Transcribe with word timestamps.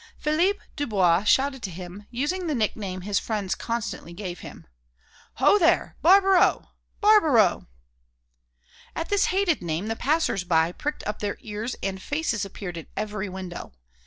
Philippe 0.17 0.57
Dubois 0.75 1.25
shouted 1.25 1.61
to 1.61 1.69
him, 1.69 2.07
using 2.09 2.47
the 2.47 2.55
nickname 2.55 3.01
his 3.01 3.19
friends 3.19 3.53
constantly 3.53 4.13
gave 4.13 4.39
him: 4.39 4.65
"Ho 5.35 5.59
there! 5.59 5.95
Barbaroux!... 6.03 6.69
Barbaroux!" 7.03 7.67
At 8.95 9.09
this 9.09 9.25
hated 9.25 9.61
name 9.61 9.89
the 9.89 9.95
passers 9.95 10.43
by 10.43 10.71
pricked 10.71 11.03
up 11.05 11.19
their 11.19 11.37
ears 11.41 11.75
and 11.83 12.01
faces 12.01 12.43
appeared 12.43 12.79
at 12.79 12.87
every 12.97 13.29
window. 13.29 13.73